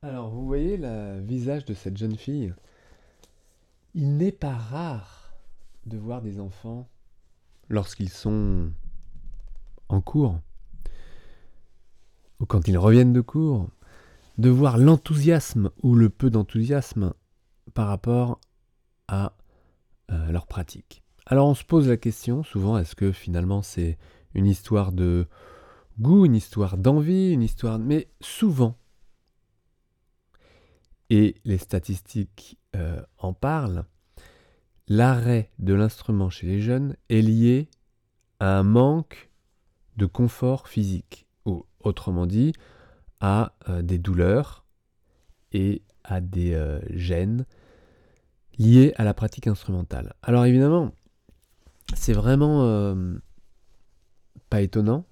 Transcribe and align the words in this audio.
Alors, 0.00 0.30
vous 0.30 0.46
voyez 0.46 0.76
le 0.76 1.20
visage 1.20 1.64
de 1.64 1.74
cette 1.74 1.96
jeune 1.96 2.16
fille? 2.16 2.54
Il 3.94 4.16
n'est 4.16 4.30
pas 4.30 4.54
rare 4.54 5.32
de 5.86 5.98
voir 5.98 6.22
des 6.22 6.38
enfants 6.38 6.88
lorsqu'ils 7.68 8.10
sont 8.10 8.70
en 9.88 10.00
cours 10.00 10.38
ou 12.38 12.46
quand 12.46 12.68
ils 12.68 12.78
reviennent 12.78 13.12
de 13.12 13.20
cours, 13.20 13.68
de 14.36 14.48
voir 14.48 14.78
l'enthousiasme 14.78 15.70
ou 15.82 15.96
le 15.96 16.10
peu 16.10 16.30
d'enthousiasme 16.30 17.12
par 17.74 17.88
rapport 17.88 18.40
à 19.08 19.32
euh, 20.12 20.30
leur 20.30 20.46
pratique. 20.46 21.02
Alors 21.26 21.48
on 21.48 21.54
se 21.54 21.64
pose 21.64 21.88
la 21.88 21.96
question 21.96 22.44
souvent, 22.44 22.78
est-ce 22.78 22.94
que 22.94 23.10
finalement 23.10 23.62
c'est 23.62 23.98
une 24.34 24.46
histoire 24.46 24.92
de 24.92 25.26
goût, 25.98 26.24
une 26.24 26.36
histoire 26.36 26.78
d'envie, 26.78 27.32
une 27.32 27.42
histoire... 27.42 27.80
Mais 27.80 28.06
souvent, 28.20 28.78
et 31.10 31.36
les 31.44 31.58
statistiques 31.58 32.58
euh, 32.76 33.02
en 33.18 33.32
parlent, 33.32 33.84
l'arrêt 34.88 35.50
de 35.58 35.74
l'instrument 35.74 36.30
chez 36.30 36.46
les 36.46 36.60
jeunes 36.60 36.96
est 37.08 37.22
lié 37.22 37.68
à 38.40 38.58
un 38.58 38.62
manque 38.62 39.30
de 39.96 40.06
confort 40.06 40.68
physique, 40.68 41.26
ou 41.44 41.66
autrement 41.80 42.26
dit, 42.26 42.52
à 43.20 43.54
euh, 43.68 43.82
des 43.82 43.98
douleurs 43.98 44.64
et 45.52 45.82
à 46.04 46.20
des 46.20 46.54
euh, 46.54 46.80
gènes 46.90 47.46
liés 48.58 48.92
à 48.96 49.04
la 49.04 49.14
pratique 49.14 49.46
instrumentale. 49.46 50.14
Alors 50.22 50.44
évidemment, 50.44 50.92
c'est 51.94 52.12
vraiment 52.12 52.94
pas 54.50 54.60
étonnant, 54.60 55.06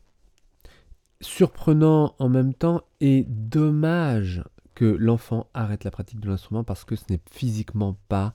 surprenant 1.20 2.14
en 2.19 2.28
même 2.28 2.52
temps 2.52 2.83
et 3.00 3.24
dommage 3.28 4.42
que 4.76 4.84
l'enfant 4.84 5.48
arrête 5.55 5.82
la 5.84 5.91
pratique 5.91 6.20
de 6.20 6.28
l'instrument 6.28 6.62
parce 6.62 6.84
que 6.84 6.94
ce 6.94 7.05
n'est 7.08 7.20
physiquement 7.30 7.98
pas 8.08 8.34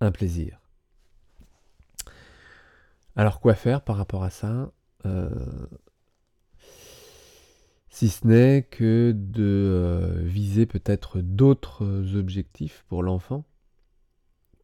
un 0.00 0.10
plaisir. 0.10 0.60
Alors 3.14 3.40
quoi 3.40 3.54
faire 3.54 3.82
par 3.82 3.96
rapport 3.96 4.24
à 4.24 4.30
ça 4.30 4.72
euh, 5.04 5.28
Si 7.90 8.08
ce 8.08 8.26
n'est 8.26 8.62
que 8.62 9.12
de 9.14 9.42
euh, 9.42 10.22
viser 10.24 10.64
peut-être 10.64 11.20
d'autres 11.20 12.16
objectifs 12.16 12.84
pour 12.88 13.02
l'enfant 13.02 13.44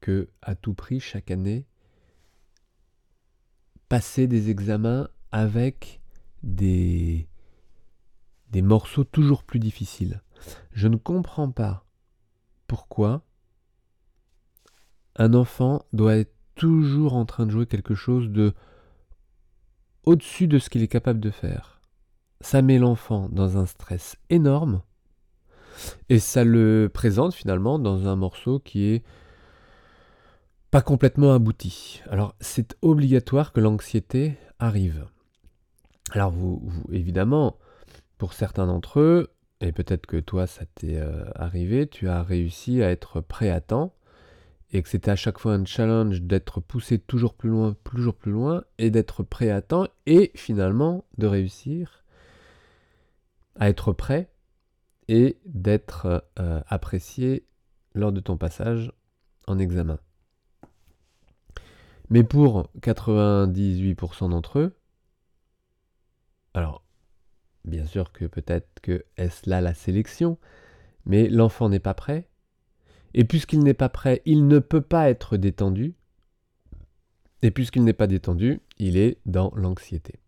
que 0.01 0.31
à 0.41 0.55
tout 0.55 0.73
prix 0.73 1.01
chaque 1.01 1.31
année 1.31 1.67
passer 3.91 4.27
des 4.27 4.49
examens 4.49 5.09
avec 5.33 6.01
des 6.43 7.29
des 8.55 8.63
morceaux 8.63 9.03
toujours 9.03 9.43
plus 9.43 9.59
difficiles. 9.59 10.23
Je 10.71 10.87
ne 10.87 10.95
comprends 10.95 11.51
pas 11.51 11.85
pourquoi 12.69 13.23
un 15.17 15.35
enfant 15.35 15.85
doit 15.93 16.15
être 16.19 16.33
toujours 16.55 17.15
en 17.15 17.25
train 17.25 17.47
de 17.47 17.51
jouer 17.51 17.67
quelque 17.67 17.97
chose 17.97 18.31
de 18.31 18.55
au-dessus 20.05 20.47
de 20.47 20.61
ce 20.61 20.71
qu'il 20.71 20.83
est 20.83 20.89
capable 20.89 21.19
de 21.19 21.31
faire. 21.31 21.81
Ça 22.43 22.63
met 22.63 22.79
l'enfant 22.79 23.29
dans 23.29 23.59
un 23.59 23.67
stress 23.67 24.19
énorme 24.31 24.83
et 26.09 26.21
ça 26.21 26.45
le 26.45 26.89
présente 26.95 27.35
finalement 27.35 27.81
dans 27.81 28.07
un 28.07 28.15
morceau 28.15 28.61
qui 28.61 28.85
est 28.85 29.03
pas 30.71 30.81
complètement 30.81 31.35
abouti. 31.35 32.03
Alors 32.09 32.37
c'est 32.39 32.77
obligatoire 32.83 33.53
que 33.53 33.59
l'anxiété 33.59 34.39
arrive. 34.61 35.09
Alors 36.13 36.31
vous, 36.31 36.61
vous 36.63 36.93
évidemment, 36.93 37.59
pour 38.19 38.33
certains 38.33 38.67
d'entre 38.67 39.01
eux, 39.01 39.31
et 39.61 39.73
peut-être 39.73 40.07
que 40.07 40.19
toi 40.19 40.47
ça 40.47 40.65
t'est 40.75 40.97
euh, 40.97 41.25
arrivé, 41.35 41.87
tu 41.87 42.09
as 42.09 42.23
réussi 42.23 42.83
à 42.83 42.91
être 42.91 43.21
prêt 43.21 43.51
à 43.51 43.61
temps, 43.61 43.95
et 44.73 44.83
que 44.83 44.89
c'était 44.89 45.11
à 45.11 45.17
chaque 45.17 45.39
fois 45.39 45.55
un 45.55 45.65
challenge 45.65 46.23
d'être 46.23 46.61
poussé 46.61 46.99
toujours 46.99 47.35
plus 47.35 47.51
loin, 47.51 47.77
toujours 47.85 48.15
plus 48.15 48.33
loin, 48.33 48.65
et 48.79 48.91
d'être 48.91 49.23
prêt 49.23 49.51
à 49.51 49.63
temps, 49.63 49.87
et 50.07 50.33
finalement 50.35 51.05
de 51.19 51.27
réussir 51.27 52.05
à 53.57 53.69
être 53.69 53.93
prêt 53.93 54.31
et 55.09 55.39
d'être 55.45 56.25
euh, 56.39 56.61
apprécié 56.67 57.47
lors 57.95 58.13
de 58.13 58.21
ton 58.21 58.37
passage 58.37 58.93
en 59.47 59.59
examen. 59.59 59.99
Mais 62.11 62.23
pour 62.23 62.69
98% 62.81 64.31
d'entre 64.31 64.59
eux, 64.59 64.77
alors 66.53 66.84
Bien 67.65 67.87
sûr 67.87 68.13
que 68.13 68.27
peut-être 68.27 68.81
que 68.83 69.05
est-ce 69.17 69.49
là 69.49 69.61
la 69.61 69.75
sélection, 69.75 70.39
mais 71.07 71.29
l'enfant 71.29 71.69
n'est 71.69 71.79
pas 71.79 71.95
prêt. 71.95 72.29
Et 73.15 73.25
puisqu'il 73.25 73.61
n'est 73.61 73.75
pas 73.75 73.89
prêt, 73.89 74.23
il 74.27 74.47
ne 74.49 74.59
peut 74.59 74.81
pas 74.81 75.09
être 75.09 75.37
détendu. 75.37 75.95
Et 77.43 77.51
puisqu'il 77.51 77.85
n'est 77.85 77.93
pas 77.93 78.07
détendu, 78.07 78.61
il 78.79 78.97
est 78.97 79.19
dans 79.25 79.53
l'anxiété. 79.55 80.21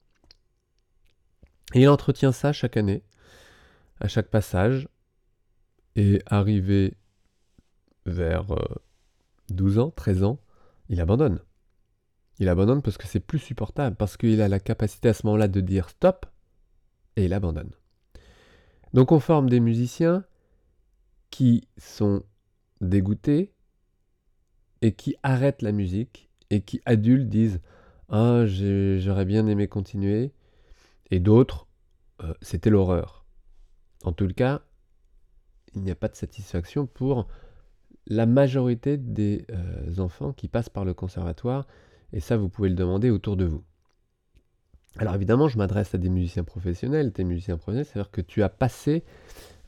Et 1.74 1.82
il 1.82 1.88
entretient 1.88 2.32
ça 2.32 2.52
chaque 2.52 2.76
année, 2.76 3.02
à 4.00 4.08
chaque 4.08 4.28
passage, 4.28 4.88
et 5.96 6.22
arrivé 6.26 6.96
vers 8.04 8.46
12 9.48 9.78
euh, 9.78 9.82
ans, 9.82 9.90
13 9.90 10.22
ans, 10.22 10.40
il 10.88 11.00
abandonne. 11.00 11.40
Il 12.38 12.48
abandonne 12.48 12.82
parce 12.82 12.98
que 12.98 13.06
c'est 13.06 13.20
plus 13.20 13.38
supportable, 13.38 13.96
parce 13.96 14.16
qu'il 14.16 14.40
a 14.40 14.48
la 14.48 14.60
capacité 14.60 15.08
à 15.08 15.14
ce 15.14 15.26
moment-là 15.26 15.48
de 15.48 15.60
dire 15.60 15.88
stop, 15.88 16.26
et 17.16 17.24
il 17.24 17.32
abandonne. 17.32 17.70
Donc 18.94 19.12
on 19.12 19.20
forme 19.20 19.50
des 19.50 19.60
musiciens 19.60 20.24
qui 21.30 21.68
sont 21.76 22.22
dégoûtés 22.80 23.52
et 24.82 24.92
qui 24.94 25.16
arrêtent 25.22 25.62
la 25.62 25.72
musique 25.72 26.30
et 26.50 26.62
qui 26.62 26.80
adultes 26.84 27.28
disent 27.28 27.60
ah 28.08 28.46
j'aurais 28.46 29.24
bien 29.24 29.46
aimé 29.46 29.66
continuer 29.66 30.32
et 31.10 31.20
d'autres 31.20 31.66
euh, 32.22 32.32
c'était 32.40 32.70
l'horreur. 32.70 33.24
En 34.04 34.12
tout 34.12 34.28
cas, 34.28 34.62
il 35.74 35.82
n'y 35.82 35.90
a 35.90 35.94
pas 35.94 36.08
de 36.08 36.16
satisfaction 36.16 36.86
pour 36.86 37.26
la 38.06 38.24
majorité 38.24 38.96
des 38.96 39.44
euh, 39.50 39.98
enfants 39.98 40.32
qui 40.32 40.48
passent 40.48 40.68
par 40.68 40.84
le 40.84 40.94
conservatoire 40.94 41.66
et 42.12 42.20
ça 42.20 42.36
vous 42.36 42.48
pouvez 42.48 42.68
le 42.68 42.74
demander 42.74 43.10
autour 43.10 43.36
de 43.36 43.44
vous. 43.44 43.64
Alors 44.98 45.14
évidemment, 45.14 45.48
je 45.48 45.58
m'adresse 45.58 45.94
à 45.94 45.98
des 45.98 46.08
musiciens 46.08 46.44
professionnels, 46.44 47.12
des 47.12 47.24
musiciens 47.24 47.58
professionnels, 47.58 47.86
c'est-à-dire 47.86 48.10
que 48.10 48.22
tu 48.22 48.42
as 48.42 48.48
passé 48.48 49.04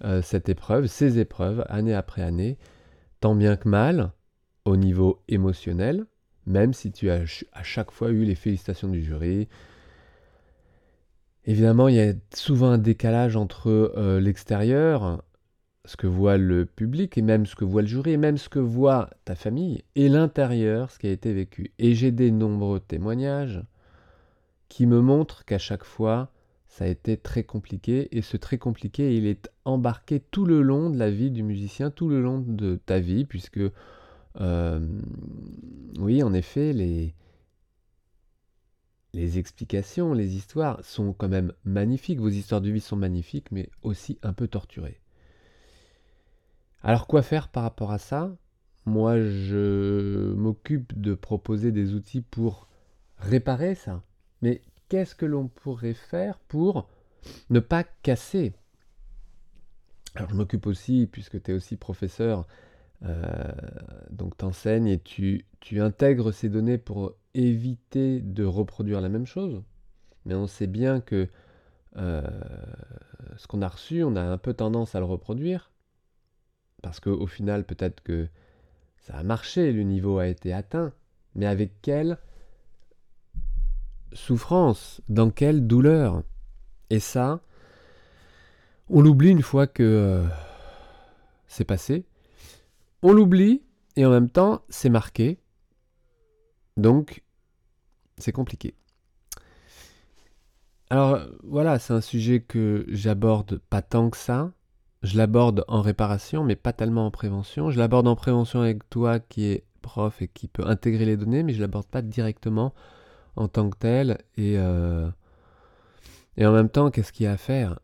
euh, 0.04 0.22
cette 0.22 0.48
épreuve, 0.48 0.86
ces 0.86 1.18
épreuves, 1.18 1.64
année 1.68 1.94
après 1.94 2.22
année, 2.22 2.56
tant 3.20 3.34
bien 3.34 3.56
que 3.56 3.68
mal, 3.68 4.12
au 4.64 4.76
niveau 4.76 5.22
émotionnel, 5.28 6.06
même 6.46 6.72
si 6.72 6.92
tu 6.92 7.10
as 7.10 7.24
à 7.52 7.62
chaque 7.62 7.90
fois 7.90 8.10
eu 8.10 8.24
les 8.24 8.34
félicitations 8.34 8.88
du 8.88 9.02
jury. 9.02 9.48
Évidemment, 11.44 11.88
il 11.88 11.96
y 11.96 12.00
a 12.00 12.12
souvent 12.34 12.70
un 12.70 12.78
décalage 12.78 13.36
entre 13.36 13.68
euh, 13.68 14.20
l'extérieur, 14.20 15.22
ce 15.84 15.96
que 15.96 16.06
voit 16.06 16.38
le 16.38 16.64
public, 16.64 17.18
et 17.18 17.22
même 17.22 17.44
ce 17.44 17.54
que 17.54 17.64
voit 17.64 17.82
le 17.82 17.88
jury, 17.88 18.12
et 18.12 18.16
même 18.16 18.38
ce 18.38 18.48
que 18.48 18.58
voit 18.58 19.10
ta 19.26 19.34
famille, 19.34 19.84
et 19.94 20.08
l'intérieur, 20.08 20.90
ce 20.90 20.98
qui 20.98 21.06
a 21.06 21.10
été 21.10 21.34
vécu. 21.34 21.72
Et 21.78 21.94
j'ai 21.94 22.12
des 22.12 22.30
nombreux 22.30 22.80
témoignages 22.80 23.62
qui 24.68 24.86
me 24.86 25.00
montre 25.00 25.44
qu'à 25.44 25.58
chaque 25.58 25.84
fois, 25.84 26.32
ça 26.66 26.84
a 26.84 26.88
été 26.88 27.16
très 27.16 27.44
compliqué. 27.44 28.08
Et 28.16 28.22
ce 28.22 28.36
très 28.36 28.58
compliqué, 28.58 29.16
il 29.16 29.26
est 29.26 29.50
embarqué 29.64 30.20
tout 30.20 30.44
le 30.44 30.62
long 30.62 30.90
de 30.90 30.98
la 30.98 31.10
vie 31.10 31.30
du 31.30 31.42
musicien, 31.42 31.90
tout 31.90 32.08
le 32.08 32.20
long 32.20 32.38
de 32.40 32.76
ta 32.76 32.98
vie, 33.00 33.24
puisque, 33.24 33.60
euh, 34.40 35.00
oui, 35.98 36.22
en 36.22 36.32
effet, 36.34 36.72
les, 36.72 37.14
les 39.14 39.38
explications, 39.38 40.12
les 40.12 40.36
histoires 40.36 40.84
sont 40.84 41.12
quand 41.12 41.28
même 41.28 41.52
magnifiques. 41.64 42.20
Vos 42.20 42.28
histoires 42.28 42.60
de 42.60 42.70
vie 42.70 42.80
sont 42.80 42.96
magnifiques, 42.96 43.50
mais 43.50 43.70
aussi 43.82 44.18
un 44.22 44.32
peu 44.32 44.48
torturées. 44.48 45.00
Alors 46.82 47.06
quoi 47.06 47.22
faire 47.22 47.48
par 47.48 47.64
rapport 47.64 47.90
à 47.90 47.98
ça? 47.98 48.36
Moi, 48.86 49.20
je 49.20 50.32
m'occupe 50.34 50.98
de 50.98 51.14
proposer 51.14 51.72
des 51.72 51.94
outils 51.94 52.22
pour 52.22 52.68
réparer 53.18 53.74
ça. 53.74 54.02
Mais 54.42 54.62
qu'est-ce 54.88 55.14
que 55.14 55.26
l'on 55.26 55.48
pourrait 55.48 55.94
faire 55.94 56.38
pour 56.38 56.88
ne 57.50 57.60
pas 57.60 57.84
casser? 57.84 58.52
Alors 60.14 60.30
je 60.30 60.34
m'occupe 60.34 60.66
aussi, 60.66 61.08
puisque 61.10 61.42
tu 61.42 61.50
es 61.50 61.54
aussi 61.54 61.76
professeur, 61.76 62.46
euh, 63.04 63.52
donc 64.10 64.36
tu 64.36 64.44
enseignes 64.44 64.88
et 64.88 64.98
tu, 64.98 65.44
tu 65.60 65.80
intègres 65.80 66.32
ces 66.32 66.48
données 66.48 66.78
pour 66.78 67.14
éviter 67.34 68.20
de 68.20 68.44
reproduire 68.44 69.00
la 69.00 69.08
même 69.08 69.26
chose. 69.26 69.62
Mais 70.24 70.34
on 70.34 70.46
sait 70.46 70.66
bien 70.66 71.00
que 71.00 71.28
euh, 71.96 72.22
ce 73.36 73.46
qu'on 73.46 73.62
a 73.62 73.68
reçu, 73.68 74.02
on 74.02 74.16
a 74.16 74.22
un 74.22 74.38
peu 74.38 74.54
tendance 74.54 74.94
à 74.94 75.00
le 75.00 75.06
reproduire. 75.06 75.70
Parce 76.82 77.00
qu'au 77.00 77.26
final, 77.26 77.64
peut-être 77.64 78.02
que 78.02 78.28
ça 78.98 79.16
a 79.16 79.22
marché, 79.22 79.72
le 79.72 79.82
niveau 79.82 80.18
a 80.18 80.28
été 80.28 80.52
atteint. 80.52 80.92
Mais 81.34 81.46
avec 81.46 81.72
quel 81.82 82.18
souffrance, 84.12 85.00
dans 85.08 85.30
quelle 85.30 85.66
douleur. 85.66 86.22
Et 86.90 87.00
ça, 87.00 87.40
On 88.90 89.02
l'oublie 89.02 89.30
une 89.30 89.42
fois 89.42 89.66
que 89.66 89.82
euh, 89.82 90.24
c'est 91.46 91.64
passé. 91.64 92.06
On 93.02 93.12
l'oublie 93.12 93.62
et 93.96 94.06
en 94.06 94.10
même 94.10 94.30
temps, 94.30 94.62
c'est 94.70 94.88
marqué. 94.88 95.38
Donc, 96.76 97.22
c'est 98.16 98.32
compliqué. 98.32 98.74
Alors 100.90 101.20
voilà, 101.42 101.78
c'est 101.78 101.92
un 101.92 102.00
sujet 102.00 102.40
que 102.40 102.86
j'aborde 102.88 103.58
pas 103.58 103.82
tant 103.82 104.08
que 104.08 104.16
ça. 104.16 104.52
Je 105.02 105.16
l'aborde 105.16 105.64
en 105.68 105.82
réparation, 105.82 106.42
mais 106.44 106.56
pas 106.56 106.72
tellement 106.72 107.06
en 107.06 107.10
prévention. 107.10 107.70
Je 107.70 107.78
l'aborde 107.78 108.08
en 108.08 108.16
prévention 108.16 108.62
avec 108.62 108.88
toi 108.88 109.20
qui 109.20 109.44
est 109.44 109.64
prof 109.82 110.22
et 110.22 110.28
qui 110.28 110.48
peut 110.48 110.66
intégrer 110.66 111.04
les 111.04 111.16
données, 111.16 111.42
mais 111.42 111.52
je 111.52 111.60
l'aborde 111.60 111.86
pas 111.86 112.02
directement 112.02 112.74
en 113.38 113.48
tant 113.48 113.70
que 113.70 113.78
tel. 113.78 114.18
Et, 114.36 114.58
euh, 114.58 115.08
et 116.36 116.44
en 116.44 116.52
même 116.52 116.68
temps, 116.68 116.90
qu'est-ce 116.90 117.12
qu'il 117.12 117.24
y 117.24 117.26
a 117.26 117.32
à 117.32 117.36
faire? 117.36 117.78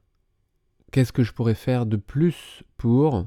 Qu'est-ce 0.92 1.12
que 1.12 1.22
je 1.22 1.32
pourrais 1.32 1.54
faire 1.54 1.86
de 1.86 1.96
plus 1.96 2.62
pour, 2.76 3.26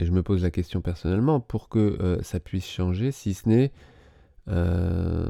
et 0.00 0.06
je 0.06 0.12
me 0.12 0.22
pose 0.22 0.42
la 0.42 0.50
question 0.50 0.80
personnellement, 0.80 1.40
pour 1.40 1.68
que 1.68 1.78
euh, 1.78 2.22
ça 2.22 2.40
puisse 2.40 2.68
changer, 2.68 3.12
si 3.12 3.34
ce 3.34 3.48
n'est 3.48 3.72
euh, 4.48 5.26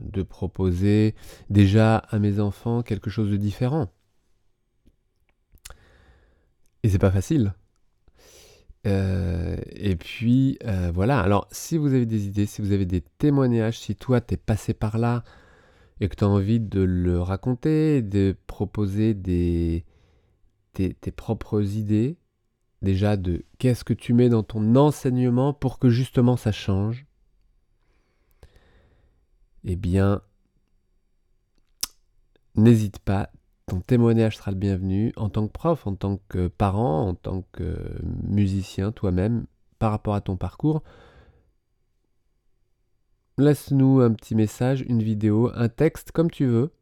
de 0.00 0.22
proposer 0.22 1.14
déjà 1.50 1.96
à 1.96 2.18
mes 2.18 2.40
enfants 2.40 2.82
quelque 2.82 3.10
chose 3.10 3.30
de 3.30 3.36
différent? 3.36 3.88
Et 6.82 6.88
c'est 6.88 6.98
pas 6.98 7.10
facile. 7.10 7.54
Euh, 8.86 9.56
et 9.72 9.96
puis 9.96 10.58
euh, 10.64 10.90
voilà. 10.94 11.20
Alors, 11.20 11.48
si 11.50 11.76
vous 11.76 11.94
avez 11.94 12.06
des 12.06 12.26
idées, 12.26 12.46
si 12.46 12.62
vous 12.62 12.72
avez 12.72 12.86
des 12.86 13.00
témoignages, 13.00 13.78
si 13.80 13.96
toi 13.96 14.20
t'es 14.20 14.36
passé 14.36 14.74
par 14.74 14.98
là 14.98 15.24
et 16.00 16.08
que 16.08 16.14
tu 16.14 16.24
as 16.24 16.28
envie 16.28 16.60
de 16.60 16.80
le 16.80 17.20
raconter, 17.20 18.02
de 18.02 18.36
proposer 18.46 19.14
des, 19.14 19.84
tes 20.74 20.94
propres 21.10 21.62
idées, 21.62 22.18
déjà 22.82 23.16
de 23.16 23.44
qu'est-ce 23.58 23.84
que 23.84 23.94
tu 23.94 24.12
mets 24.12 24.28
dans 24.28 24.42
ton 24.42 24.76
enseignement 24.76 25.52
pour 25.52 25.78
que 25.78 25.88
justement 25.88 26.36
ça 26.36 26.52
change, 26.52 27.06
eh 29.64 29.76
bien, 29.76 30.22
n'hésite 32.54 32.98
pas, 32.98 33.30
ton 33.66 33.80
témoignage 33.80 34.36
sera 34.36 34.52
le 34.52 34.56
bienvenu 34.56 35.12
en 35.16 35.28
tant 35.28 35.46
que 35.46 35.52
prof, 35.52 35.86
en 35.86 35.96
tant 35.96 36.18
que 36.28 36.46
parent, 36.48 37.08
en 37.08 37.14
tant 37.14 37.42
que 37.52 37.76
musicien 38.22 38.92
toi-même, 38.92 39.46
par 39.78 39.90
rapport 39.90 40.14
à 40.14 40.20
ton 40.20 40.36
parcours. 40.36 40.82
Laisse-nous 43.38 44.00
un 44.00 44.12
petit 44.12 44.34
message, 44.34 44.82
une 44.88 45.02
vidéo, 45.02 45.50
un 45.54 45.68
texte, 45.68 46.12
comme 46.12 46.30
tu 46.30 46.46
veux, 46.46 46.72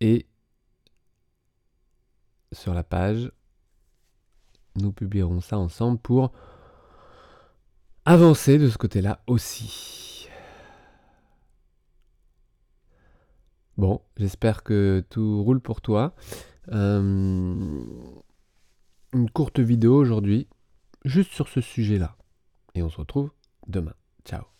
et 0.00 0.26
sur 2.52 2.72
la 2.72 2.84
page, 2.84 3.30
nous 4.76 4.92
publierons 4.92 5.40
ça 5.40 5.58
ensemble 5.58 5.98
pour 5.98 6.32
avancer 8.04 8.58
de 8.58 8.68
ce 8.68 8.78
côté-là 8.78 9.20
aussi. 9.26 10.13
Bon, 13.76 14.00
j'espère 14.16 14.62
que 14.62 15.04
tout 15.10 15.42
roule 15.42 15.60
pour 15.60 15.80
toi. 15.80 16.14
Euh, 16.72 17.84
une 19.12 19.30
courte 19.30 19.60
vidéo 19.60 19.96
aujourd'hui, 19.96 20.48
juste 21.04 21.32
sur 21.32 21.48
ce 21.48 21.60
sujet-là. 21.60 22.16
Et 22.74 22.82
on 22.82 22.90
se 22.90 22.98
retrouve 22.98 23.30
demain. 23.66 23.94
Ciao. 24.24 24.53